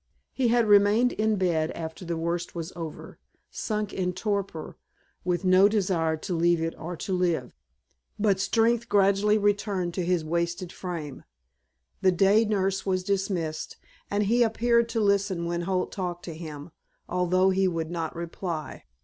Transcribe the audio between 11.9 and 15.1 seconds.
the day nurse was dismissed, and he appeared to